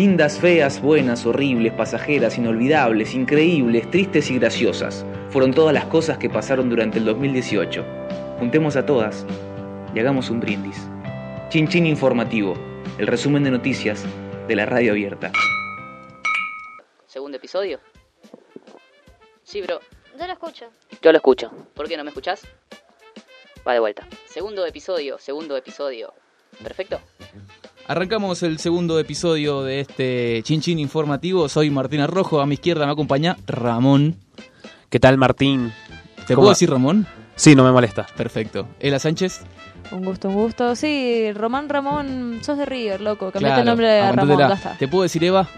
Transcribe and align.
Lindas, 0.00 0.38
feas, 0.38 0.80
buenas, 0.80 1.26
horribles, 1.26 1.74
pasajeras, 1.74 2.38
inolvidables, 2.38 3.12
increíbles, 3.12 3.90
tristes 3.90 4.30
y 4.30 4.38
graciosas. 4.38 5.04
Fueron 5.28 5.52
todas 5.52 5.74
las 5.74 5.84
cosas 5.84 6.16
que 6.16 6.30
pasaron 6.30 6.70
durante 6.70 6.96
el 6.96 7.04
2018. 7.04 7.84
Juntemos 8.38 8.76
a 8.76 8.86
todas 8.86 9.26
y 9.94 9.98
hagamos 9.98 10.30
un 10.30 10.40
brindis. 10.40 10.88
Chin 11.50 11.68
Chin 11.68 11.84
Informativo, 11.84 12.54
el 12.96 13.08
resumen 13.08 13.44
de 13.44 13.50
noticias 13.50 14.06
de 14.48 14.56
la 14.56 14.64
radio 14.64 14.92
abierta. 14.92 15.32
¿Segundo 17.06 17.36
episodio? 17.36 17.78
Sí, 19.42 19.60
bro. 19.60 19.80
Yo 20.18 20.26
lo 20.26 20.32
escucho. 20.32 20.70
Yo 21.02 21.12
lo 21.12 21.18
escucho. 21.18 21.50
¿Por 21.74 21.88
qué 21.88 21.98
no 21.98 22.04
me 22.04 22.08
escuchás? 22.08 22.40
Va 23.68 23.74
de 23.74 23.80
vuelta. 23.80 24.08
Segundo 24.24 24.64
episodio, 24.64 25.18
segundo 25.18 25.58
episodio. 25.58 26.14
¿Perfecto? 26.62 27.02
Arrancamos 27.90 28.44
el 28.44 28.60
segundo 28.60 29.00
episodio 29.00 29.64
de 29.64 29.80
este 29.80 30.42
Chin 30.44 30.60
Chin 30.60 30.78
informativo. 30.78 31.48
Soy 31.48 31.70
Martín 31.70 31.98
Arrojo, 31.98 32.40
a 32.40 32.46
mi 32.46 32.54
izquierda 32.54 32.86
me 32.86 32.92
acompaña 32.92 33.36
Ramón. 33.48 34.14
¿Qué 34.88 35.00
tal, 35.00 35.18
Martín? 35.18 35.72
¿Te 36.24 36.34
¿Cómo 36.34 36.42
puedo 36.42 36.46
va? 36.46 36.52
decir 36.52 36.70
Ramón? 36.70 37.08
Sí, 37.34 37.56
no 37.56 37.64
me 37.64 37.72
molesta. 37.72 38.06
Perfecto. 38.16 38.68
Ela 38.78 39.00
Sánchez. 39.00 39.40
Un 39.90 40.04
gusto, 40.04 40.28
un 40.28 40.36
gusto. 40.36 40.76
Sí, 40.76 41.32
Román 41.32 41.68
Ramón, 41.68 42.38
sos 42.42 42.58
de 42.58 42.64
River, 42.64 43.00
loco. 43.00 43.32
Cambiaste 43.32 43.40
Claro, 43.40 43.60
el 43.62 43.66
nombre 43.66 44.00
a 44.00 44.12
Ramón, 44.12 44.38
ya 44.38 44.54
está. 44.54 44.78
¿Te 44.78 44.86
puedo 44.86 45.02
decir 45.02 45.24
Eva? 45.24 45.48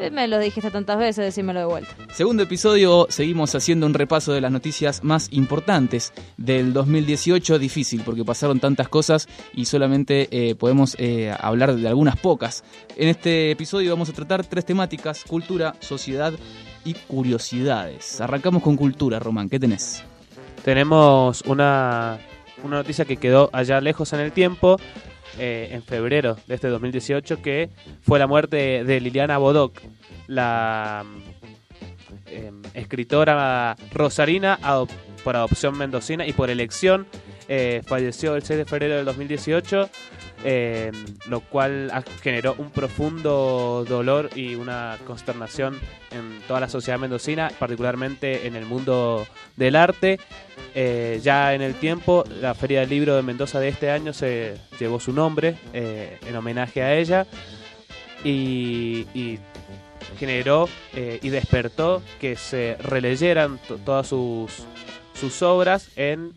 Eh, 0.00 0.10
Me 0.10 0.26
lo 0.28 0.38
dijiste 0.38 0.70
tantas 0.70 0.98
veces, 0.98 1.24
decímelo 1.24 1.60
de 1.60 1.66
vuelta. 1.66 1.94
Segundo 2.12 2.42
episodio, 2.42 3.06
seguimos 3.10 3.54
haciendo 3.54 3.86
un 3.86 3.94
repaso 3.94 4.32
de 4.32 4.40
las 4.40 4.50
noticias 4.50 5.04
más 5.04 5.28
importantes 5.30 6.12
del 6.36 6.72
2018. 6.72 7.58
Difícil 7.58 8.02
porque 8.04 8.24
pasaron 8.24 8.60
tantas 8.60 8.88
cosas 8.88 9.28
y 9.52 9.66
solamente 9.66 10.28
eh, 10.30 10.54
podemos 10.54 10.96
eh, 10.98 11.34
hablar 11.38 11.74
de 11.76 11.88
algunas 11.88 12.16
pocas. 12.16 12.64
En 12.96 13.08
este 13.08 13.50
episodio 13.50 13.90
vamos 13.90 14.08
a 14.08 14.12
tratar 14.12 14.44
tres 14.44 14.64
temáticas, 14.64 15.24
cultura, 15.24 15.74
sociedad 15.80 16.32
y 16.84 16.94
curiosidades. 16.94 18.20
Arrancamos 18.20 18.62
con 18.62 18.76
cultura, 18.76 19.18
Román, 19.18 19.48
¿qué 19.48 19.58
tenés? 19.58 20.02
Tenemos 20.64 21.42
una, 21.42 22.18
una 22.62 22.76
noticia 22.76 23.04
que 23.04 23.16
quedó 23.16 23.50
allá 23.52 23.80
lejos 23.80 24.12
en 24.12 24.20
el 24.20 24.32
tiempo, 24.32 24.78
eh, 25.38 25.68
en 25.72 25.82
febrero 25.82 26.36
de 26.46 26.54
este 26.54 26.68
2018, 26.68 27.42
que 27.42 27.70
fue 28.02 28.18
la 28.18 28.26
muerte 28.26 28.84
de 28.84 29.00
Liliana 29.00 29.38
Bodoc, 29.38 29.80
la 30.26 31.04
eh, 32.26 32.50
escritora 32.74 33.76
rosarina 33.92 34.58
por 35.22 35.36
adopción 35.36 35.76
mendocina 35.76 36.26
y 36.26 36.32
por 36.32 36.50
elección. 36.50 37.06
eh, 37.48 37.82
falleció 37.84 38.36
el 38.36 38.42
6 38.42 38.58
de 38.58 38.64
febrero 38.64 38.96
del 38.96 39.04
2018, 39.04 39.90
eh, 40.44 40.92
lo 41.26 41.40
cual 41.40 41.90
generó 42.22 42.54
un 42.58 42.70
profundo 42.70 43.84
dolor 43.88 44.30
y 44.36 44.54
una 44.54 44.98
consternación 45.06 45.78
en 46.10 46.40
toda 46.46 46.60
la 46.60 46.68
sociedad 46.68 46.98
mendocina, 46.98 47.50
particularmente 47.58 48.46
en 48.46 48.54
el 48.54 48.66
mundo 48.66 49.26
del 49.56 49.74
arte. 49.74 50.20
Eh, 50.74 51.20
ya 51.22 51.54
en 51.54 51.62
el 51.62 51.74
tiempo, 51.74 52.24
la 52.40 52.54
Feria 52.54 52.80
del 52.80 52.90
Libro 52.90 53.16
de 53.16 53.22
Mendoza 53.22 53.58
de 53.58 53.68
este 53.68 53.90
año 53.90 54.12
se 54.12 54.56
llevó 54.78 55.00
su 55.00 55.12
nombre 55.12 55.56
eh, 55.72 56.18
en 56.26 56.36
homenaje 56.36 56.82
a 56.82 56.94
ella 56.94 57.26
y, 58.22 59.06
y 59.14 59.38
generó 60.18 60.68
eh, 60.94 61.18
y 61.22 61.30
despertó 61.30 62.02
que 62.20 62.36
se 62.36 62.76
releyeran 62.80 63.58
to- 63.66 63.78
todas 63.78 64.06
sus, 64.08 64.64
sus 65.18 65.42
obras 65.42 65.90
en, 65.96 66.32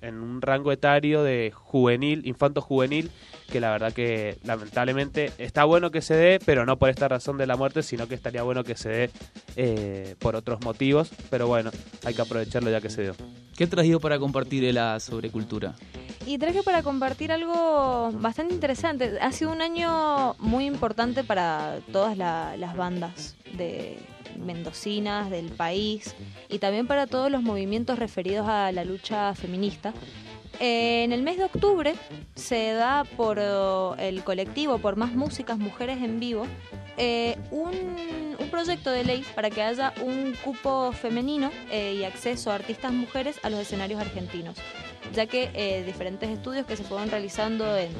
en 0.00 0.20
un 0.20 0.40
rango 0.42 0.72
etario 0.72 1.22
de 1.22 1.52
juvenil, 1.54 2.26
infanto 2.26 2.60
juvenil, 2.60 3.10
que 3.50 3.60
la 3.60 3.70
verdad 3.70 3.92
que 3.92 4.36
lamentablemente 4.44 5.32
está 5.38 5.64
bueno 5.64 5.90
que 5.90 6.02
se 6.02 6.14
dé, 6.14 6.38
pero 6.44 6.66
no 6.66 6.78
por 6.78 6.90
esta 6.90 7.08
razón 7.08 7.38
de 7.38 7.46
la 7.46 7.56
muerte, 7.56 7.82
sino 7.82 8.06
que 8.06 8.14
estaría 8.14 8.42
bueno 8.42 8.62
que 8.64 8.76
se 8.76 8.88
dé 8.88 9.10
eh, 9.56 10.14
por 10.18 10.36
otros 10.36 10.60
motivos, 10.60 11.10
pero 11.30 11.46
bueno, 11.46 11.70
hay 12.04 12.14
que 12.14 12.22
aprovecharlo 12.22 12.70
ya 12.70 12.80
que 12.80 12.90
se 12.90 13.02
dio. 13.02 13.14
¿Qué 13.56 13.64
has 13.64 13.70
traído 13.70 13.98
para 14.00 14.18
compartir 14.18 14.64
Ela 14.64 15.00
sobre 15.00 15.30
cultura? 15.30 15.74
Y 16.26 16.36
traje 16.38 16.62
para 16.62 16.82
compartir 16.82 17.32
algo 17.32 18.12
bastante 18.12 18.52
interesante. 18.54 19.18
Ha 19.20 19.32
sido 19.32 19.50
un 19.50 19.62
año 19.62 20.34
muy 20.38 20.66
importante 20.66 21.24
para 21.24 21.78
todas 21.90 22.18
la- 22.18 22.56
las 22.58 22.76
bandas 22.76 23.36
de 23.56 23.98
mendocinas 24.38 25.30
del 25.30 25.50
país 25.50 26.14
y 26.48 26.58
también 26.58 26.86
para 26.86 27.06
todos 27.06 27.30
los 27.30 27.42
movimientos 27.42 27.98
referidos 27.98 28.48
a 28.48 28.72
la 28.72 28.84
lucha 28.84 29.34
feminista. 29.34 29.92
En 30.60 31.12
el 31.12 31.22
mes 31.22 31.36
de 31.36 31.44
octubre 31.44 31.94
se 32.34 32.72
da 32.72 33.04
por 33.16 33.38
eh, 33.38 34.08
el 34.08 34.24
colectivo 34.24 34.78
por 34.78 34.96
más 34.96 35.12
músicas 35.12 35.58
mujeres 35.58 36.02
en 36.02 36.18
vivo 36.18 36.46
eh, 36.96 37.36
un, 37.50 38.36
proyecto 38.50 38.90
de 38.90 39.04
ley 39.04 39.24
para 39.36 39.50
que 39.50 39.62
haya 39.62 39.92
un 40.02 40.34
cupo 40.42 40.90
femenino 40.90 41.50
eh, 41.70 41.96
y 42.00 42.04
acceso 42.04 42.50
a 42.50 42.56
artistas 42.56 42.92
mujeres 42.92 43.38
a 43.44 43.50
los 43.50 43.60
escenarios 43.60 44.00
argentinos 44.00 44.56
ya 45.12 45.26
que 45.26 45.84
diferentes 45.86 46.28
estudios 46.28 46.66
que 46.66 46.74
se 46.76 46.82
fueron 46.82 47.10
realizando 47.10 47.76
en 47.76 47.90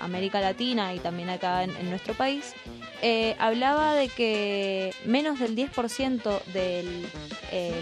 América 0.00 0.40
Latina 0.40 0.94
y 0.94 0.98
también 0.98 1.30
acá 1.30 1.64
en, 1.64 1.90
nuestro 1.90 2.14
país, 2.14 2.54
eh, 3.02 3.36
hablaba 3.38 3.94
de 3.94 4.08
que 4.08 4.92
menos 5.04 5.38
del 5.38 5.54
10% 5.56 6.42
de 6.52 6.84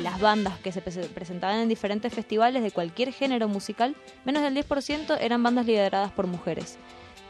las 0.02 0.20
bandas 0.20 0.58
que 0.58 0.70
se 0.72 0.82
prese- 0.84 1.08
presentaban 1.08 1.60
en 1.60 1.68
diferentes 1.68 2.12
festivales 2.12 2.62
de 2.62 2.70
cualquier 2.70 3.12
género 3.12 3.48
musical, 3.48 3.94
menos 4.24 4.42
del 4.42 4.54
10% 4.54 5.16
eran 5.20 5.42
bandas 5.42 5.64
lideradas 5.66 6.12
por 6.12 6.26
mujeres. 6.26 6.76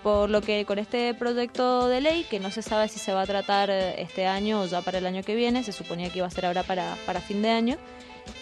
Por 0.02 0.28
lo 0.30 0.40
que 0.40 0.64
con 0.64 0.80
este 0.80 1.14
proyecto 1.14 1.86
de 1.86 2.00
ley, 2.00 2.24
que 2.28 2.40
no 2.40 2.50
se 2.50 2.62
sabe 2.62 2.88
si 2.88 2.98
se 2.98 3.12
va 3.12 3.22
a 3.22 3.26
tratar 3.26 3.70
eh, 3.70 4.02
este 4.02 4.26
año 4.26 4.62
o 4.62 4.66
ya 4.66 4.80
para 4.82 4.98
el 4.98 5.06
año 5.06 5.22
que 5.22 5.36
viene, 5.36 5.62
se 5.62 5.70
suponía 5.72 6.10
que 6.10 6.18
iba 6.18 6.26
a 6.26 6.30
ser 6.30 6.46
ahora 6.46 6.64
para, 6.64 6.96
para 7.06 7.20
fin 7.20 7.40
de 7.40 7.50
año, 7.50 7.76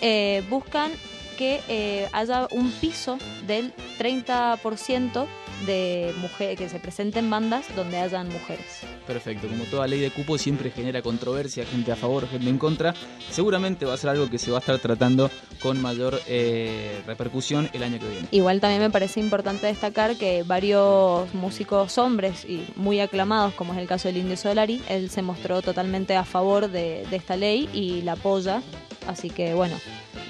eh, 0.01 0.43
buscan 0.49 0.91
que 1.37 1.61
eh, 1.69 2.09
haya 2.13 2.49
un 2.51 2.71
piso 2.71 3.19
del 3.47 3.75
30% 3.99 5.27
de 5.67 6.15
mujeres 6.19 6.59
que 6.59 6.69
se 6.69 6.79
presenten 6.79 7.31
bandas 7.31 7.67
donde 7.75 7.99
hayan 7.99 8.29
mujeres. 8.29 8.81
Perfecto, 9.07 9.49
como 9.49 9.65
toda 9.65 9.87
ley 9.87 10.01
de 10.01 10.11
cupo 10.11 10.39
siempre 10.39 10.71
genera 10.71 11.03
controversia, 11.03 11.65
gente 11.67 11.93
a 11.93 11.97
favor, 11.97 12.29
gente 12.29 12.49
en 12.49 12.59
contra. 12.59 12.95
Seguramente 13.31 13.85
va 13.85 13.95
a 13.95 13.97
ser 13.97 14.11
algo 14.11 14.31
que 14.31 14.39
se 14.39 14.51
va 14.51 14.59
a 14.59 14.61
estar 14.61 14.79
tratando 14.79 15.31
con 15.61 15.81
mayor 15.81 16.21
eh, 16.27 17.03
repercusión 17.07 17.69
el 17.73 17.83
año 17.83 17.99
que 17.99 18.09
viene. 18.09 18.29
Igual 18.31 18.61
también 18.61 18.81
me 18.81 18.91
parece 18.91 19.21
importante 19.21 19.67
destacar 19.67 20.17
que 20.17 20.43
varios 20.43 21.33
músicos 21.35 21.99
hombres 21.99 22.45
y 22.45 22.67
muy 22.77 23.01
aclamados, 23.01 23.55
como 23.55 23.73
es 23.73 23.79
el 23.79 23.87
caso 23.87 24.09
del 24.09 24.19
Indio 24.19 24.37
Solari, 24.37 24.81
él 24.89 25.11
se 25.11 25.23
mostró 25.23 25.63
totalmente 25.63 26.17
a 26.17 26.25
favor 26.25 26.71
de, 26.71 27.07
de 27.11 27.17
esta 27.17 27.37
ley 27.37 27.69
y 27.73 28.03
la 28.03 28.13
apoya. 28.13 28.63
Así 29.07 29.31
que 29.31 29.55
bueno, 29.55 29.77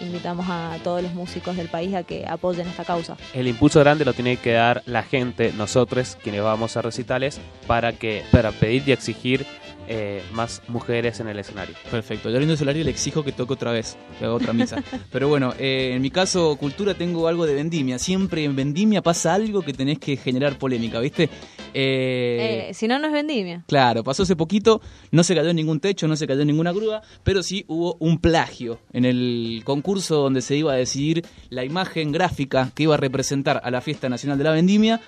invitamos 0.01 0.47
a 0.49 0.79
todos 0.83 1.03
los 1.03 1.15
músicos 1.15 1.57
del 1.57 1.69
país 1.69 1.95
a 1.95 2.03
que 2.03 2.27
apoyen 2.27 2.67
esta 2.67 2.85
causa. 2.85 3.17
El 3.35 3.49
impulso 3.49 3.81
grande 3.81 4.05
lo 4.05 4.13
tiene 4.13 4.37
que 4.37 4.53
dar 4.53 4.83
la 4.87 5.03
gente, 5.03 5.53
nosotros, 5.57 6.17
quienes 6.23 6.43
vamos 6.43 6.77
a 6.77 6.83
recitales, 6.83 7.41
para 7.67 7.93
que 7.93 8.25
para 8.31 8.53
pedir 8.53 8.83
y 8.87 8.93
exigir 8.93 9.47
eh, 9.93 10.23
más 10.33 10.63
mujeres 10.69 11.19
en 11.19 11.27
el 11.27 11.39
escenario. 11.41 11.75
Perfecto, 11.91 12.31
yo 12.31 12.39
al 12.39 12.57
Solari 12.57 12.85
le 12.85 12.93
exijo 12.93 13.25
que 13.25 13.33
toque 13.33 13.55
otra 13.55 13.73
vez, 13.73 13.97
que 14.19 14.25
haga 14.25 14.35
otra 14.35 14.53
misa. 14.53 14.83
Pero 15.11 15.29
bueno, 15.29 15.53
eh, 15.59 15.95
en 15.95 16.01
mi 16.01 16.11
caso, 16.11 16.57
cultura, 16.57 16.95
tengo 16.95 17.27
algo 17.27 17.45
de 17.45 17.55
vendimia. 17.55 17.99
Siempre 17.99 18.45
en 18.45 18.55
vendimia 18.55 19.03
pasa 19.03 19.35
algo 19.35 19.63
que 19.63 19.73
tenés 19.73 19.99
que 19.99 20.17
generar 20.17 20.59
polémica, 20.59 21.01
¿viste? 21.01 21.29
Eh, 21.75 22.69
Eh, 22.71 22.75
si 22.75 22.87
no, 22.89 22.99
no 22.99 23.07
es 23.07 23.13
vendimia. 23.13 23.65
Claro, 23.67 24.03
pasó 24.05 24.23
hace 24.25 24.37
poquito, 24.37 24.81
no 25.11 25.23
se 25.23 25.35
cayó 25.35 25.51
en 25.51 25.57
ningún 25.57 25.81
techo, 25.81 26.07
no 26.09 26.17
se 26.17 26.27
cayó 26.27 26.41
en 26.41 26.49
ninguna 26.49 26.73
grúa, 26.73 27.03
pero 27.23 27.43
sí 27.43 27.65
hubo 27.69 27.97
un 28.01 28.19
plagio 28.19 28.79
en 28.93 29.05
el 29.05 29.63
concurso 29.65 30.17
donde 30.17 30.43
se 30.43 30.57
iba 30.57 30.73
a 30.73 30.77
decidir 30.77 31.25
la 31.49 31.65
imagen 31.65 32.13
gráfica 32.13 32.71
que 32.75 32.85
iba 32.85 32.95
a 32.95 32.99
representar 32.99 33.61
a 33.65 33.71
la 33.71 33.81
Fiesta 33.81 34.09
Nacional 34.09 34.39
de 34.39 34.45
la 34.45 34.53
Vendimia. 34.53 35.01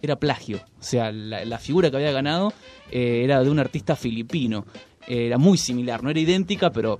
Era 0.00 0.16
plagio, 0.16 0.58
o 0.58 0.82
sea, 0.82 1.10
la, 1.10 1.44
la 1.44 1.58
figura 1.58 1.90
que 1.90 1.96
había 1.96 2.12
ganado 2.12 2.52
eh, 2.92 3.22
era 3.24 3.42
de 3.42 3.50
un 3.50 3.58
artista 3.58 3.96
filipino. 3.96 4.64
Era 5.06 5.38
muy 5.38 5.56
similar, 5.58 6.02
no 6.04 6.10
era 6.10 6.20
idéntica, 6.20 6.70
pero 6.70 6.98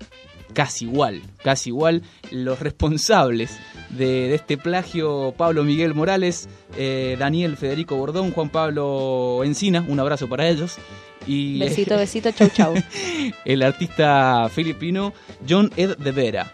casi 0.53 0.87
igual, 0.87 1.23
casi 1.43 1.71
igual. 1.71 2.03
Los 2.31 2.61
responsables 2.61 3.59
de, 3.91 4.29
de 4.29 4.35
este 4.35 4.59
plagio, 4.59 5.35
Pablo 5.37 5.65
Miguel 5.65 5.95
Morales, 5.95 6.49
eh, 6.77 7.17
Daniel 7.19 7.57
Federico 7.57 7.97
Bordón, 7.97 8.33
Juan 8.33 8.51
Pablo 8.51 9.43
Encina, 9.45 9.85
un 9.89 10.01
abrazo 10.01 10.29
para 10.29 10.49
ellos. 10.49 10.77
Y 11.27 11.59
Besito, 11.59 11.97
besito, 11.99 12.31
chau, 12.33 12.49
chau. 12.49 12.75
el 13.45 13.63
artista 13.63 14.49
filipino 14.53 15.13
John 15.49 15.71
Ed 15.77 15.97
de 15.99 16.13
Vera. 16.13 16.53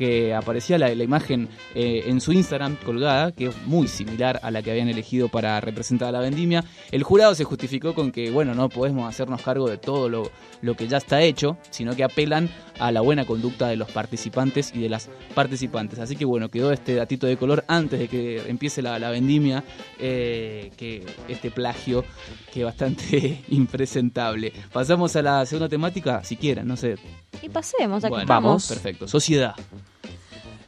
Que 0.00 0.32
aparecía 0.32 0.78
la, 0.78 0.94
la 0.94 1.04
imagen 1.04 1.50
eh, 1.74 2.04
en 2.06 2.22
su 2.22 2.32
Instagram 2.32 2.76
colgada, 2.76 3.32
que 3.32 3.48
es 3.48 3.66
muy 3.66 3.86
similar 3.86 4.40
a 4.42 4.50
la 4.50 4.62
que 4.62 4.70
habían 4.70 4.88
elegido 4.88 5.28
para 5.28 5.60
representar 5.60 6.08
a 6.08 6.12
la 6.12 6.20
vendimia. 6.20 6.64
El 6.90 7.02
jurado 7.02 7.34
se 7.34 7.44
justificó 7.44 7.94
con 7.94 8.10
que, 8.10 8.30
bueno, 8.30 8.54
no 8.54 8.70
podemos 8.70 9.06
hacernos 9.06 9.42
cargo 9.42 9.68
de 9.68 9.76
todo 9.76 10.08
lo, 10.08 10.30
lo 10.62 10.74
que 10.74 10.88
ya 10.88 10.96
está 10.96 11.20
hecho, 11.20 11.58
sino 11.68 11.94
que 11.94 12.02
apelan 12.02 12.48
a 12.78 12.90
la 12.92 13.02
buena 13.02 13.26
conducta 13.26 13.68
de 13.68 13.76
los 13.76 13.90
participantes 13.90 14.72
y 14.74 14.80
de 14.80 14.88
las 14.88 15.10
participantes. 15.34 15.98
Así 15.98 16.16
que 16.16 16.24
bueno, 16.24 16.48
quedó 16.48 16.72
este 16.72 16.94
datito 16.94 17.26
de 17.26 17.36
color 17.36 17.62
antes 17.68 18.00
de 18.00 18.08
que 18.08 18.48
empiece 18.48 18.80
la, 18.80 18.98
la 18.98 19.10
vendimia, 19.10 19.64
eh, 19.98 20.70
que 20.78 21.04
este 21.28 21.50
plagio 21.50 22.06
que 22.54 22.64
bastante 22.64 23.44
impresentable. 23.50 24.50
Pasamos 24.72 25.14
a 25.16 25.20
la 25.20 25.44
segunda 25.44 25.68
temática, 25.68 26.24
si 26.24 26.36
quieren, 26.36 26.66
no 26.66 26.78
sé. 26.78 26.96
Y 27.42 27.50
pasemos, 27.50 28.02
aquí 28.02 28.12
Bueno, 28.12 28.26
vamos. 28.26 28.66
Perfecto. 28.66 29.06
Sociedad. 29.06 29.54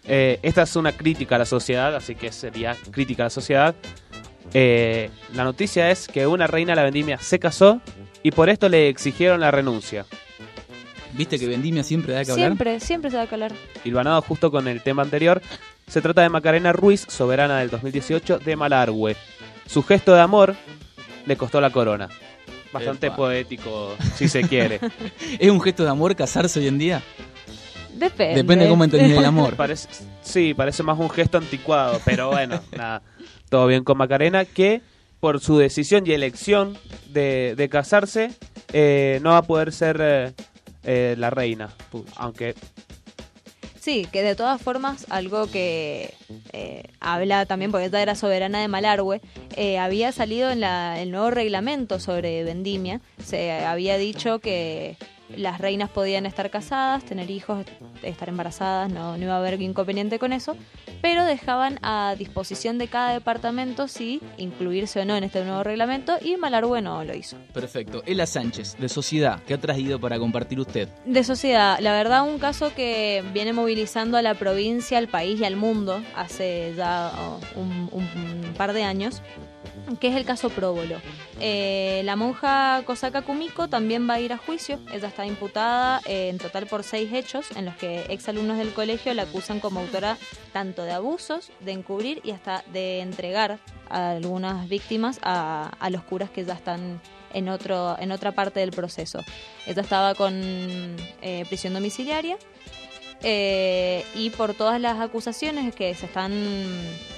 Eh, 0.05 0.41
esta 0.43 0.63
es 0.63 0.77
una 0.77 0.93
crítica 0.93 1.37
a 1.37 1.39
la 1.39 1.47
sociedad, 1.47 1.95
así 1.95 2.15
que 2.15 2.33
sería 2.33 2.77
crítica 2.91 3.25
a 3.25 3.27
la 3.27 3.31
sociedad. 3.31 3.75
Eh, 4.55 5.11
la 5.35 5.45
noticia 5.45 5.91
es 5.91 6.09
que 6.09 6.27
una 6.27 6.47
reina 6.47 6.73
de 6.73 6.77
la 6.77 6.83
vendimia 6.85 7.19
se 7.19 7.39
casó 7.39 7.81
y 8.23 8.33
por 8.33 8.49
esto 8.49 8.69
le 8.69 8.89
exigieron 8.89 9.41
la 9.41 9.51
renuncia. 9.51 10.05
¿Viste 11.15 11.39
que 11.39 11.47
vendimia 11.47 11.85
siempre 11.85 12.15
da 12.15 12.25
que 12.25 12.33
hablar? 12.33 12.49
Siempre, 12.49 12.81
siempre 12.81 13.11
se 13.11 13.17
va 13.17 13.25
a 13.25 13.27
calar. 13.27 13.53
Hilvanado 13.85 14.23
justo 14.23 14.51
con 14.51 14.67
el 14.67 14.83
tema 14.83 15.03
anterior, 15.03 15.43
se 15.87 16.01
trata 16.01 16.23
de 16.23 16.29
Macarena 16.31 16.73
Ruiz, 16.73 17.05
soberana 17.09 17.59
del 17.59 17.71
2018 17.71 18.39
de 18.39 18.57
Malargüe. 18.57 19.17
Su 19.67 19.83
gesto 19.83 20.15
de 20.15 20.21
amor 20.21 20.57
le 21.27 21.37
costó 21.37 21.61
la 21.61 21.71
corona. 21.71 22.09
Bastante 22.73 23.09
Epa. 23.09 23.17
poético, 23.17 23.95
si 24.17 24.29
se 24.29 24.43
quiere. 24.43 24.81
¿Es 25.39 25.51
un 25.51 25.61
gesto 25.61 25.85
de 25.85 25.91
amor 25.91 26.17
casarse 26.17 26.61
hoy 26.61 26.69
en 26.69 26.79
día? 26.79 27.03
Depende. 27.95 28.35
Depende 28.37 28.65
de 28.65 28.71
cómo 28.71 28.85
entendí 28.85 29.13
el 29.13 29.25
amor. 29.25 29.55
Parece, 29.57 29.89
sí, 30.23 30.55
parece 30.55 30.83
más 30.83 30.99
un 30.99 31.11
gesto 31.11 31.39
anticuado, 31.39 32.01
pero 32.05 32.29
bueno, 32.31 32.61
nada. 32.77 33.03
Todo 33.49 33.67
bien 33.67 33.85
con 33.85 33.99
Macarena, 33.99 34.45
que 34.45 34.81
por 35.21 35.41
su 35.41 35.59
decisión 35.59 36.05
y 36.07 36.13
elección 36.13 36.77
de, 37.11 37.55
de 37.57 37.69
casarse, 37.69 38.31
eh, 38.73 39.21
no 39.23 39.31
va 39.31 39.39
a 39.39 39.43
poder 39.43 39.73
ser 39.73 39.99
eh, 40.01 40.33
eh, 40.85 41.15
la 41.19 41.31
reina. 41.31 41.71
Aunque 42.17 42.55
Sí, 43.79 44.07
que 44.13 44.23
de 44.23 44.37
todas 44.37 44.63
formas, 44.63 45.07
algo 45.11 45.49
que 45.51 46.15
eh, 46.53 46.85
habla 47.01 47.47
también, 47.47 47.73
porque 47.73 47.87
ella 47.87 48.01
era 48.01 48.15
soberana 48.15 48.61
de 48.61 48.69
Malargüe, 48.69 49.21
eh, 49.57 49.77
había 49.79 50.13
salido 50.13 50.51
en 50.53 50.61
la- 50.61 51.01
el 51.03 51.11
nuevo 51.11 51.33
reglamento 51.33 51.99
sobre 51.99 52.45
vendimia. 52.45 53.01
Se 53.25 53.51
había 53.51 53.99
dicho 53.99 54.39
que 54.39 54.97
las 55.37 55.59
reinas 55.59 55.91
podían 55.91 56.27
estar 56.27 56.51
casadas, 56.51 57.05
tener 57.05 57.31
hijos, 57.31 57.65
estar 58.03 58.29
embarazadas, 58.29 58.91
no, 58.91 59.17
no 59.17 59.25
iba 59.25 59.35
a 59.35 59.39
haber 59.39 59.61
inconveniente 59.61 60.19
con 60.19 60.33
eso, 60.33 60.57
pero 61.01 61.25
dejaban 61.25 61.79
a 61.83 62.15
disposición 62.19 62.79
de 62.79 62.89
cada 62.89 63.13
departamento 63.13 63.89
si 63.89 64.21
incluirse 64.39 65.01
o 65.01 65.05
no 65.05 65.17
en 65.17 65.25
este 65.25 65.45
nuevo 65.45 65.63
reglamento 65.63 66.17
y 66.21 66.37
Malargüe 66.37 66.83
no 66.83 67.05
lo 67.05 67.15
hizo. 67.15 67.37
Perfecto. 67.53 68.03
Ela 68.07 68.27
Sánchez, 68.27 68.77
de 68.79 68.89
Sociedad, 68.89 69.41
¿qué 69.47 69.55
ha 69.55 69.59
traído 69.59 70.01
para 70.01 70.19
compartir 70.19 70.61
usted? 70.61 70.89
De 71.05 71.25
sociedad, 71.25 71.79
la 71.81 71.93
verdad 71.93 72.23
un 72.23 72.39
caso 72.39 72.75
que 72.75 73.25
viene 73.33 73.53
movilizando 73.53 74.17
a 74.17 74.23
la 74.23 74.35
provincia, 74.35 74.99
al 74.99 75.09
país 75.09 75.41
y 75.41 75.45
al 75.45 75.57
mundo 75.57 76.03
hace 76.17 76.75
ya 76.77 77.13
oh, 77.19 77.41
un, 77.59 77.89
un 77.93 78.55
par 78.57 78.73
de 78.73 78.83
años, 78.83 79.23
que 79.97 80.09
es 80.09 80.17
el 80.17 80.25
caso 80.25 80.51
Próbolo. 80.51 81.01
Eh, 81.41 82.03
la 82.05 82.17
monja 82.17 82.83
Kosaka 82.85 83.23
Kumiko 83.23 83.69
también 83.69 84.09
va 84.09 84.15
a 84.15 84.21
ir 84.21 84.33
a 84.33 84.39
juicio, 84.39 84.79
ella 84.93 85.09
está 85.09 85.27
imputada 85.27 86.01
eh, 86.07 86.29
en 86.29 86.39
total 86.39 86.67
por 86.67 86.83
seis 86.83 87.13
hechos 87.13 87.51
en 87.57 87.65
los 87.65 87.77
que 87.77 88.07
exalumnos 88.09 88.59
del 88.59 88.73
colegio 88.73 89.15
la 89.15 89.23
acusan 89.23 89.61
como 89.61 89.81
autora 89.81 90.19
tanto 90.53 90.85
de 90.85 90.93
abusos, 90.93 91.51
de 91.61 91.73
encubrir 91.73 92.21
y 92.25 92.31
hasta 92.31 92.65
de 92.73 93.01
entregar 93.01 93.59
a 93.89 94.11
algunas 94.11 94.69
víctimas 94.69 95.19
a, 95.23 95.71
los 95.91 96.03
curas 96.03 96.31
que 96.31 96.45
ya 96.45 96.55
están 96.55 97.01
en, 97.33 97.49
otro, 97.49 97.97
en 97.99 98.13
otra 98.13 98.33
parte 98.33 98.61
del 98.61 98.71
proceso. 98.71 99.21
Ella 99.67 99.83
estaba 99.83 100.15
con 100.15 100.33
eh, 101.23 101.45
prisión 101.49 101.75
domiciliaria 101.75 102.37
y 103.25 104.31
por 104.31 104.55
todas 104.55 104.81
las 104.81 104.99
acusaciones 104.99 105.75
que 105.77 105.95
se 105.95 106.07
están, 106.07 106.33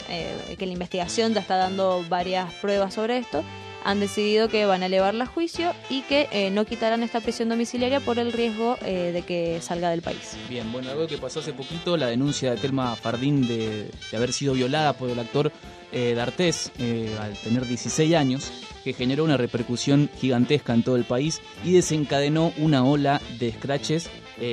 eh, 0.08 0.56
que 0.58 0.66
la 0.66 0.72
investigación 0.72 1.34
ya 1.34 1.40
está 1.40 1.56
dando 1.56 2.04
varias 2.08 2.52
pruebas 2.54 2.94
sobre 2.94 3.18
esto, 3.18 3.44
han 3.84 4.00
decidido 4.00 4.48
que 4.48 4.64
van 4.64 4.82
a 4.82 4.86
elevarla 4.86 5.24
a 5.24 5.26
juicio 5.26 5.72
y 5.90 6.02
que 6.02 6.28
eh, 6.32 6.50
no 6.50 6.64
quitarán 6.64 7.02
esta 7.02 7.20
prisión 7.20 7.50
domiciliaria 7.50 8.00
por 8.00 8.18
el 8.18 8.32
riesgo 8.32 8.76
eh, 8.82 9.12
de 9.12 9.22
que 9.22 9.60
salga 9.60 9.90
del 9.90 10.02
país. 10.02 10.36
Bien, 10.48 10.72
bueno, 10.72 10.90
algo 10.90 11.06
que 11.06 11.18
pasó 11.18 11.40
hace 11.40 11.52
poquito, 11.52 11.96
la 11.96 12.06
denuncia 12.06 12.50
de 12.50 12.56
Telma 12.56 12.96
Fardín 12.96 13.46
de, 13.46 13.90
haber 14.14 14.32
sido 14.32 14.54
violada 14.54 14.94
por 14.94 15.10
el 15.10 15.18
actor 15.18 15.52
eh, 15.92 16.14
D'Artés 16.14 16.72
al 17.20 17.34
tener 17.36 17.66
16 17.66 18.14
años, 18.14 18.50
que 18.82 18.94
generó 18.94 19.24
una 19.24 19.36
repercusión 19.36 20.10
gigantesca 20.18 20.74
en 20.74 20.82
todo 20.82 20.96
el 20.96 21.04
país 21.04 21.40
y 21.62 21.72
desencadenó 21.72 22.52
una 22.56 22.84
ola 22.84 23.20
de 23.38 23.52
scratches 23.52 24.10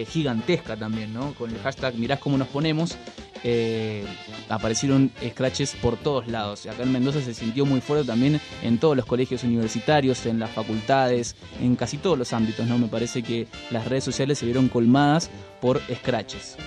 gigantesca 0.07 0.77
también, 0.77 1.12
¿no? 1.12 1.33
Con 1.33 1.50
el 1.50 1.59
hashtag 1.59 1.95
Mirás 1.95 2.19
cómo 2.19 2.38
nos 2.38 2.48
ponemos, 2.50 2.98
eh, 3.44 4.06
aparecieron 4.50 5.12
scratches 5.30 5.76
por 5.76 5.98
todos 5.98 6.28
lados. 6.28 6.66
Acá 6.66 6.84
en 6.84 6.92
Mendoza 6.92 7.22
se 7.22 7.34
sintió 7.34 7.66
muy 7.66 7.82
fuerte 7.82 8.08
también 8.08 8.40
en 8.64 8.78
todos 8.78 8.96
los 8.96 9.06
colegios 9.06 9.44
universitarios, 9.44 10.26
en 10.26 10.40
las 10.40 10.52
facultades, 10.52 11.36
en 11.62 11.76
casi 11.76 11.98
todos 11.98 12.18
los 12.18 12.34
ámbitos, 12.34 12.68
¿no? 12.68 12.78
Me 12.78 12.88
parece 12.88 13.24
que 13.24 13.48
las 13.72 13.88
redes 13.88 14.04
sociales 14.04 14.40
se 14.40 14.46
vieron 14.46 14.70
colmadas 14.70 15.30
por 15.60 15.82
scratches. 15.94 16.58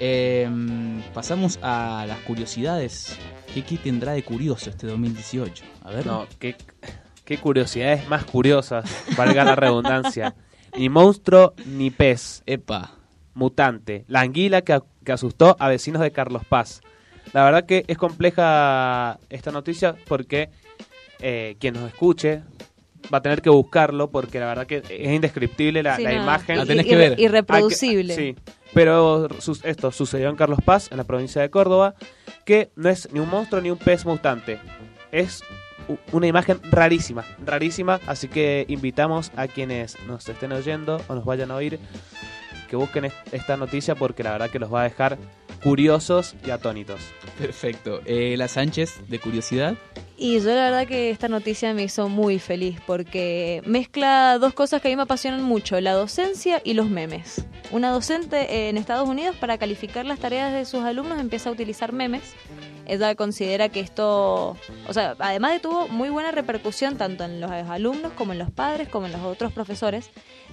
Eh, 0.00 0.48
pasamos 1.12 1.58
a 1.62 2.04
las 2.06 2.18
curiosidades. 2.20 3.16
¿Qué, 3.52 3.62
qué 3.62 3.76
tendrá 3.76 4.12
de 4.12 4.22
curioso 4.22 4.70
este 4.70 4.86
2018? 4.86 5.64
A 5.82 5.90
ver. 5.90 6.06
No, 6.06 6.26
qué, 6.38 6.56
qué 7.24 7.38
curiosidades 7.38 8.08
más 8.08 8.24
curiosas, 8.24 8.88
valga 9.16 9.44
la 9.44 9.56
redundancia. 9.56 10.34
Ni 10.76 10.88
monstruo 10.88 11.54
ni 11.66 11.90
pez, 11.90 12.42
Epa. 12.46 12.97
Mutante, 13.38 14.04
la 14.08 14.20
anguila 14.20 14.62
que, 14.62 14.80
que 15.04 15.12
asustó 15.12 15.56
a 15.58 15.68
vecinos 15.68 16.02
de 16.02 16.10
Carlos 16.10 16.42
Paz. 16.48 16.80
La 17.32 17.44
verdad 17.44 17.64
que 17.66 17.84
es 17.86 17.96
compleja 17.96 19.18
esta 19.30 19.52
noticia 19.52 19.94
porque 20.06 20.50
eh, 21.20 21.56
quien 21.60 21.74
nos 21.74 21.88
escuche 21.88 22.42
va 23.12 23.18
a 23.18 23.22
tener 23.22 23.40
que 23.40 23.48
buscarlo 23.50 24.10
porque 24.10 24.40
la 24.40 24.46
verdad 24.46 24.66
que 24.66 24.78
es 24.88 25.08
indescriptible 25.12 25.82
la, 25.82 25.96
Sí, 25.96 26.02
la 26.02 26.12
no, 26.12 26.22
imagen. 26.22 26.56
La 26.58 26.66
tenés 26.66 26.86
que 26.86 26.96
ver. 26.96 27.18
Irreproducible. 27.20 28.14
Que- 28.16 28.20
sí, 28.20 28.36
pero 28.74 29.28
sus- 29.40 29.64
esto 29.64 29.92
sucedió 29.92 30.28
en 30.28 30.36
Carlos 30.36 30.58
Paz, 30.64 30.88
en 30.90 30.96
la 30.98 31.04
provincia 31.04 31.40
de 31.40 31.48
Córdoba, 31.50 31.94
que 32.44 32.70
no 32.76 32.88
es 32.88 33.08
ni 33.12 33.20
un 33.20 33.28
monstruo 33.30 33.60
ni 33.62 33.70
un 33.70 33.78
pez 33.78 34.04
mutante. 34.04 34.58
Es 35.12 35.42
una 36.12 36.26
imagen 36.26 36.60
rarísima, 36.70 37.24
rarísima, 37.46 37.98
así 38.06 38.28
que 38.28 38.66
invitamos 38.68 39.32
a 39.36 39.46
quienes 39.46 39.96
nos 40.06 40.28
estén 40.28 40.52
oyendo 40.52 41.00
o 41.08 41.14
nos 41.14 41.24
vayan 41.24 41.50
a 41.50 41.54
oír 41.56 41.78
que 42.68 42.76
busquen 42.76 43.06
est- 43.06 43.16
esta 43.32 43.56
noticia 43.56 43.94
porque 43.96 44.22
la 44.22 44.30
verdad 44.32 44.50
que 44.50 44.58
los 44.60 44.72
va 44.72 44.82
a 44.82 44.84
dejar 44.84 45.18
curiosos 45.62 46.34
y 46.46 46.50
atónitos. 46.50 47.00
Perfecto. 47.38 48.00
Eh, 48.04 48.36
la 48.36 48.46
Sánchez, 48.48 49.00
de 49.08 49.18
curiosidad. 49.18 49.74
Y 50.16 50.40
yo 50.40 50.46
la 50.50 50.64
verdad 50.70 50.86
que 50.86 51.10
esta 51.10 51.28
noticia 51.28 51.72
me 51.74 51.84
hizo 51.84 52.08
muy 52.08 52.38
feliz 52.40 52.80
porque 52.86 53.62
mezcla 53.66 54.38
dos 54.38 54.52
cosas 54.52 54.82
que 54.82 54.88
a 54.88 54.90
mí 54.90 54.96
me 54.96 55.02
apasionan 55.02 55.42
mucho, 55.42 55.80
la 55.80 55.92
docencia 55.92 56.60
y 56.64 56.74
los 56.74 56.88
memes. 56.90 57.44
Una 57.70 57.90
docente 57.90 58.68
en 58.68 58.76
Estados 58.76 59.08
Unidos 59.08 59.36
para 59.36 59.58
calificar 59.58 60.04
las 60.06 60.18
tareas 60.18 60.52
de 60.52 60.64
sus 60.64 60.82
alumnos 60.84 61.20
empieza 61.20 61.50
a 61.50 61.52
utilizar 61.52 61.92
memes. 61.92 62.34
Ella 62.88 63.14
considera 63.14 63.68
que 63.68 63.80
esto, 63.80 64.56
o 64.88 64.92
sea, 64.92 65.14
además 65.18 65.52
de 65.52 65.60
tuvo 65.60 65.88
muy 65.88 66.08
buena 66.08 66.32
repercusión 66.32 66.96
tanto 66.96 67.24
en 67.24 67.40
los 67.40 67.50
alumnos 67.50 68.12
como 68.14 68.32
en 68.32 68.38
los 68.38 68.50
padres 68.50 68.88
como 68.88 69.06
en 69.06 69.12
los 69.12 69.22
otros 69.22 69.52
profesores, 69.52 70.10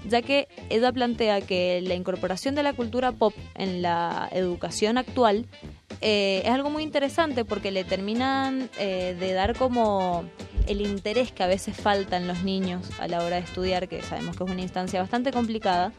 ya 0.07 0.21
que 0.21 0.47
ella 0.69 0.91
plantea 0.91 1.41
que 1.41 1.81
la 1.81 1.95
incorporación 1.95 2.53
de 2.53 2.63
la 2.63 2.73
cultura 2.73 3.13
pop 3.13 3.33
en 3.55 3.81
la 3.81 4.29
educación 4.31 4.97
actual 4.97 5.45
eh, 6.01 6.41
es 6.43 6.51
algo 6.51 6.69
muy 6.69 6.83
interesante 6.83 7.45
porque 7.45 7.71
le 7.71 7.83
terminan 7.83 8.69
eh, 8.77 9.15
de 9.19 9.33
dar 9.33 9.57
como 9.57 10.25
el 10.67 10.81
interés 10.81 11.31
que 11.31 11.43
a 11.43 11.47
veces 11.47 11.75
falta 11.75 12.17
en 12.17 12.27
los 12.27 12.43
niños 12.43 12.89
a 12.99 13.07
la 13.07 13.23
hora 13.23 13.37
de 13.37 13.43
estudiar, 13.43 13.87
que 13.87 14.01
sabemos 14.01 14.35
que 14.35 14.43
es 14.43 14.49
una 14.49 14.61
instancia 14.61 14.99
bastante 14.99 15.31
complicada. 15.31 15.93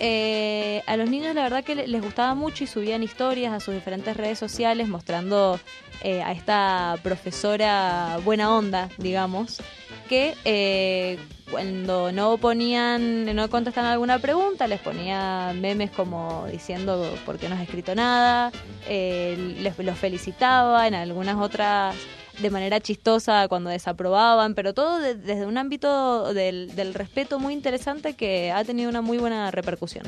Eh, 0.00 0.82
a 0.86 0.96
los 0.96 1.08
niños 1.08 1.34
la 1.34 1.42
verdad 1.44 1.62
que 1.64 1.74
le- 1.76 1.86
les 1.86 2.02
gustaba 2.02 2.34
mucho 2.34 2.64
y 2.64 2.66
subían 2.66 3.02
historias 3.02 3.52
a 3.52 3.60
sus 3.60 3.74
diferentes 3.74 4.16
redes 4.16 4.38
sociales 4.38 4.88
mostrando 4.88 5.58
eh, 6.02 6.22
a 6.22 6.32
esta 6.32 6.96
profesora 7.02 8.18
buena 8.24 8.52
onda, 8.54 8.88
digamos, 8.98 9.62
que 10.08 10.34
eh, 10.44 11.18
cuando 11.50 12.12
no 12.12 12.36
ponían, 12.38 13.24
no 13.34 13.48
contestaban 13.48 13.90
alguna 13.92 14.18
pregunta, 14.18 14.66
les 14.66 14.80
ponía 14.80 15.52
memes 15.54 15.90
como 15.90 16.46
diciendo 16.50 17.14
por 17.24 17.38
qué 17.38 17.48
no 17.48 17.54
has 17.54 17.62
escrito 17.62 17.94
nada, 17.94 18.50
eh, 18.88 19.54
les 19.60 19.78
los 19.78 19.96
felicitaba, 19.96 20.86
en 20.88 20.94
algunas 20.94 21.36
otras 21.36 21.94
de 22.40 22.50
manera 22.50 22.80
chistosa 22.80 23.46
cuando 23.48 23.70
desaprobaban, 23.70 24.54
pero 24.54 24.74
todo 24.74 24.98
de- 24.98 25.14
desde 25.14 25.46
un 25.46 25.56
ámbito 25.58 26.32
del, 26.34 26.74
del 26.74 26.94
respeto 26.94 27.38
muy 27.38 27.52
interesante 27.54 28.14
que 28.14 28.50
ha 28.52 28.64
tenido 28.64 28.88
una 28.90 29.02
muy 29.02 29.18
buena 29.18 29.50
repercusión. 29.50 30.04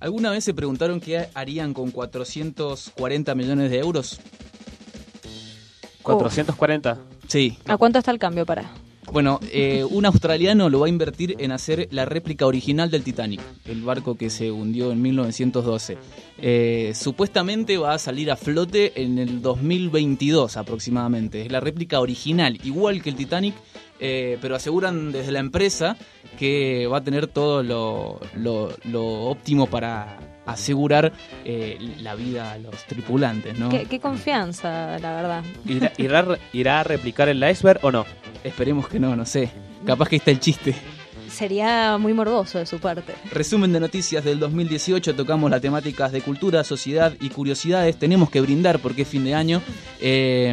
¿Alguna 0.00 0.30
vez 0.30 0.44
se 0.44 0.52
preguntaron 0.52 1.00
qué 1.00 1.28
harían 1.34 1.72
con 1.72 1.90
440 1.90 3.34
millones 3.34 3.70
de 3.70 3.78
euros? 3.78 4.20
440. 6.02 6.98
Sí. 7.28 7.58
¿A 7.66 7.76
cuánto 7.78 7.98
está 7.98 8.10
el 8.10 8.18
cambio 8.18 8.44
para? 8.44 8.70
Bueno, 9.14 9.38
eh, 9.52 9.84
un 9.88 10.06
australiano 10.06 10.68
lo 10.68 10.80
va 10.80 10.86
a 10.86 10.88
invertir 10.88 11.36
en 11.38 11.52
hacer 11.52 11.86
la 11.92 12.04
réplica 12.04 12.46
original 12.46 12.90
del 12.90 13.04
Titanic, 13.04 13.40
el 13.64 13.80
barco 13.82 14.16
que 14.16 14.28
se 14.28 14.50
hundió 14.50 14.90
en 14.90 15.00
1912. 15.02 15.96
Eh, 16.38 16.90
supuestamente 16.96 17.78
va 17.78 17.94
a 17.94 17.98
salir 18.00 18.32
a 18.32 18.36
flote 18.36 19.00
en 19.00 19.20
el 19.20 19.40
2022 19.40 20.56
aproximadamente. 20.56 21.42
Es 21.42 21.52
la 21.52 21.60
réplica 21.60 22.00
original, 22.00 22.58
igual 22.64 23.02
que 23.04 23.10
el 23.10 23.14
Titanic, 23.14 23.54
eh, 24.00 24.36
pero 24.42 24.56
aseguran 24.56 25.12
desde 25.12 25.30
la 25.30 25.38
empresa 25.38 25.96
que 26.36 26.88
va 26.88 26.96
a 26.98 27.04
tener 27.04 27.28
todo 27.28 27.62
lo, 27.62 28.18
lo- 28.34 28.72
lo 28.90 29.04
óptimo 29.30 29.68
para 29.68 30.18
asegurar 30.46 31.12
eh, 31.44 31.78
la 32.00 32.14
vida 32.14 32.52
a 32.52 32.58
los 32.58 32.84
tripulantes, 32.84 33.58
¿no? 33.58 33.68
¿Qué, 33.68 33.86
qué 33.86 34.00
confianza, 34.00 34.98
la 34.98 35.14
verdad. 35.14 35.44
¿Irá, 35.66 35.92
irá, 35.96 36.38
irá 36.52 36.80
a 36.80 36.84
replicar 36.84 37.28
el 37.28 37.42
iceberg 37.48 37.80
o 37.82 37.90
no? 37.90 38.04
Esperemos 38.42 38.88
que 38.88 39.00
no, 39.00 39.16
no 39.16 39.24
sé. 39.24 39.50
Capaz 39.86 40.08
que 40.08 40.16
está 40.16 40.30
el 40.30 40.40
chiste. 40.40 40.74
Sería 41.34 41.98
muy 41.98 42.14
morboso 42.14 42.58
de 42.58 42.66
su 42.66 42.78
parte. 42.78 43.12
Resumen 43.32 43.72
de 43.72 43.80
noticias 43.80 44.24
del 44.24 44.38
2018, 44.38 45.14
tocamos 45.16 45.50
las 45.50 45.60
temáticas 45.60 46.12
de 46.12 46.20
cultura, 46.20 46.62
sociedad 46.64 47.12
y 47.20 47.28
curiosidades. 47.30 47.96
Tenemos 47.98 48.30
que 48.30 48.40
brindar 48.40 48.78
porque 48.78 49.02
es 49.02 49.08
fin 49.08 49.24
de 49.24 49.34
año 49.34 49.60
eh, 50.00 50.52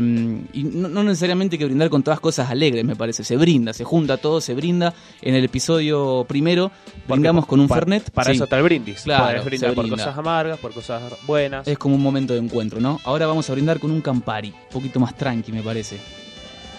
y 0.54 0.64
no, 0.64 0.88
no 0.88 1.04
necesariamente 1.04 1.56
hay 1.56 1.60
que 1.60 1.66
brindar 1.66 1.90
con 1.90 2.02
todas 2.04 2.20
cosas 2.20 2.50
alegres, 2.50 2.84
me 2.84 2.96
parece. 2.96 3.24
Se 3.24 3.38
brinda, 3.38 3.74
se 3.74 3.84
junta 3.84 4.18
todo, 4.18 4.42
se 4.42 4.54
brinda. 4.54 4.94
En 5.22 5.36
el 5.36 5.44
episodio 5.44 6.26
primero 6.28 6.72
brindamos 7.08 7.46
con 7.46 7.60
un 7.60 7.68
Pa- 7.68 7.76
Fernet. 7.76 8.10
Para 8.12 8.32
Sí, 8.32 8.36
eso 8.38 8.46
está 8.46 8.58
el 8.58 8.64
brindis. 8.64 9.02
Claro, 9.04 9.44
brindar 9.44 9.70
se 9.72 9.76
por 9.76 9.90
cosas 9.90 10.18
amargas, 10.18 10.58
por 10.60 10.74
cosas 10.74 11.02
buenas. 11.28 11.68
Es 11.68 11.78
como 11.78 11.96
un 11.96 12.02
momento 12.02 12.34
de 12.34 12.40
encuentro, 12.40 12.80
¿no? 12.80 13.00
Ahora 13.04 13.28
vamos 13.28 13.50
a 13.50 13.54
brindar 13.54 13.80
con 13.80 13.92
un 13.92 14.02
Campari, 14.02 14.50
un 14.50 14.70
poquito 14.72 15.00
más 15.00 15.16
tranqui, 15.16 15.52
me 15.52 15.62
parece. 15.62 15.98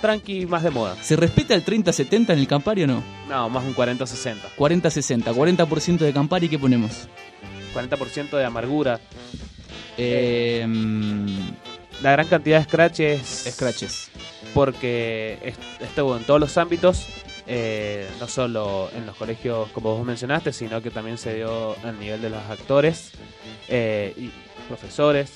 Tranqui, 0.02 0.44
más 0.44 0.62
de 0.62 0.70
moda. 0.70 0.96
¿Se 1.00 1.16
respeta 1.16 1.54
el 1.54 1.64
30-70 1.64 2.30
en 2.34 2.38
el 2.38 2.46
Campari 2.46 2.82
o 2.82 2.86
no? 2.86 3.02
No, 3.28 3.48
más 3.48 3.64
un 3.64 3.74
40-60. 3.74 4.36
40-60, 4.58 5.22
40% 5.34 5.98
de 5.98 6.12
Campari, 6.12 6.48
¿qué 6.50 6.58
ponemos? 6.58 7.08
40% 7.74 8.36
de 8.36 8.44
amargura. 8.44 9.00
Eh, 9.96 10.64
mm, 10.68 11.26
La 12.02 12.12
gran 12.12 12.26
cantidad 12.26 12.58
de 12.58 12.64
scratches. 12.64 13.44
scratches. 13.54 14.10
Porque 14.54 15.38
est- 15.42 15.60
estuvo 15.80 16.16
en 16.16 16.24
todos 16.24 16.40
los 16.40 16.56
ámbitos. 16.58 17.06
eh, 17.48 18.08
no 18.20 18.28
solo 18.28 18.88
en 18.96 19.04
los 19.04 19.16
colegios 19.16 19.68
como 19.72 19.96
vos 19.96 20.06
mencionaste, 20.06 20.52
sino 20.52 20.80
que 20.80 20.90
también 20.92 21.18
se 21.18 21.34
dio 21.34 21.74
al 21.84 21.98
nivel 21.98 22.22
de 22.22 22.30
los 22.30 22.40
actores 22.48 23.10
eh, 23.68 24.14
y 24.16 24.30
profesores, 24.68 25.32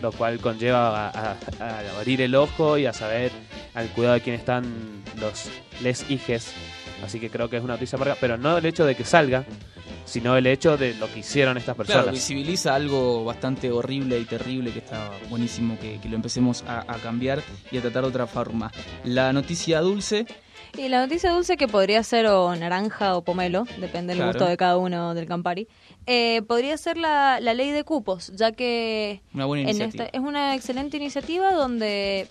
lo 0.00 0.12
cual 0.12 0.38
conlleva 0.38 1.08
a, 1.08 1.32
a- 1.32 1.36
a 1.60 1.98
abrir 1.98 2.20
el 2.22 2.36
ojo 2.36 2.78
y 2.78 2.86
a 2.86 2.92
saber 2.92 3.32
al 3.78 3.88
cuidado 3.90 4.14
de 4.14 4.20
quién 4.20 4.36
están 4.36 4.64
los 5.20 5.48
les 5.82 6.08
hijes. 6.10 6.52
Así 7.04 7.20
que 7.20 7.30
creo 7.30 7.48
que 7.48 7.56
es 7.56 7.62
una 7.62 7.74
noticia 7.74 7.96
amarga, 7.96 8.16
pero 8.20 8.36
no 8.36 8.58
el 8.58 8.66
hecho 8.66 8.84
de 8.84 8.96
que 8.96 9.04
salga, 9.04 9.44
sino 10.04 10.36
el 10.36 10.46
hecho 10.48 10.76
de 10.76 10.94
lo 10.94 11.06
que 11.12 11.20
hicieron 11.20 11.56
estas 11.56 11.76
personas. 11.76 12.02
Claro, 12.04 12.14
visibiliza 12.14 12.74
algo 12.74 13.24
bastante 13.24 13.70
horrible 13.70 14.18
y 14.18 14.24
terrible 14.24 14.72
que 14.72 14.80
está 14.80 15.10
buenísimo 15.28 15.78
que, 15.78 16.00
que 16.00 16.08
lo 16.08 16.16
empecemos 16.16 16.64
a, 16.66 16.80
a 16.92 16.96
cambiar 16.98 17.42
y 17.70 17.78
a 17.78 17.82
tratar 17.82 18.02
de 18.02 18.08
otra 18.08 18.26
forma. 18.26 18.72
La 19.04 19.32
noticia 19.32 19.80
dulce, 19.80 20.26
Y 20.76 20.88
la 20.88 21.00
noticia 21.02 21.30
dulce 21.30 21.56
que 21.56 21.68
podría 21.68 22.02
ser 22.02 22.26
o 22.26 22.54
naranja 22.56 23.16
o 23.16 23.22
pomelo, 23.22 23.64
depende 23.78 24.08
del 24.14 24.18
Claro. 24.18 24.32
gusto 24.32 24.46
de 24.48 24.56
cada 24.56 24.76
uno 24.76 25.14
del 25.14 25.26
Campari, 25.26 25.68
eh, 26.06 26.42
podría 26.48 26.76
ser 26.78 26.96
la, 26.96 27.38
la 27.40 27.54
ley 27.54 27.70
de 27.70 27.84
cupos, 27.84 28.32
ya 28.34 28.50
que 28.52 29.20
una 29.34 29.44
buena 29.46 29.62
en 29.62 29.68
iniciativa. 29.70 30.04
esta, 30.06 30.18
es 30.18 30.22
una 30.24 30.54
excelente 30.56 30.96
iniciativa 30.96 31.52
donde 31.52 32.26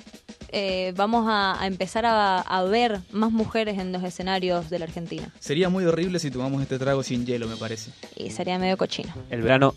eh, 0.49 0.93
vamos 0.95 1.25
a, 1.27 1.61
a 1.61 1.67
empezar 1.67 2.05
a, 2.05 2.39
a 2.39 2.63
ver 2.63 2.99
más 3.11 3.31
mujeres 3.31 3.77
en 3.79 3.91
los 3.91 4.03
escenarios 4.03 4.69
de 4.69 4.79
la 4.79 4.85
Argentina. 4.85 5.31
Sería 5.39 5.69
muy 5.69 5.85
horrible 5.85 6.19
si 6.19 6.31
tomamos 6.31 6.61
este 6.61 6.77
trago 6.79 7.03
sin 7.03 7.25
hielo, 7.25 7.47
me 7.47 7.55
parece. 7.57 7.91
Y 8.15 8.29
sería 8.31 8.57
medio 8.59 8.77
cochino. 8.77 9.13
El 9.29 9.41
verano 9.41 9.73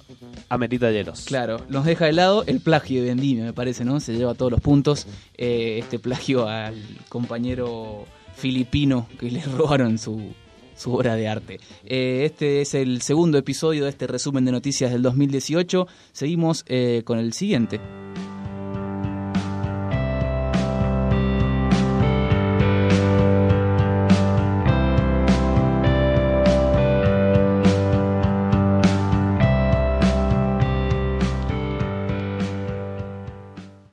amerita 0.49 0.91
hielos. 0.91 1.25
Claro, 1.27 1.65
nos 1.69 1.85
deja 1.85 2.07
de 2.07 2.13
lado 2.13 2.45
el 2.47 2.61
plagio 2.61 3.03
de 3.03 3.09
Vendimia, 3.09 3.45
me 3.45 3.53
parece, 3.53 3.85
¿no? 3.85 4.01
Se 4.01 4.15
lleva 4.15 4.35
todos 4.35 4.51
los 4.53 4.61
puntos. 4.61 5.07
eh, 5.37 5.79
este 5.81 5.99
plagio 5.99 6.49
al 6.49 6.75
compañero 7.09 8.05
filipino 8.35 9.07
que 9.19 9.31
le 9.31 9.41
robaron 9.57 9.99
su, 9.99 10.33
su 10.77 10.93
obra 10.95 11.15
de 11.17 11.29
arte. 11.29 11.61
Eh, 11.85 12.23
este 12.25 12.61
es 12.63 12.75
el 12.75 13.03
segundo 13.03 13.39
episodio 13.39 13.85
de 13.85 13.91
este 13.91 14.07
resumen 14.07 14.45
de 14.45 14.53
noticias 14.53 14.91
del 14.91 15.03
2018. 15.03 15.87
Seguimos 16.13 16.65
eh, 16.69 17.03
con 17.05 17.19
el 17.19 17.33
siguiente. 17.33 17.81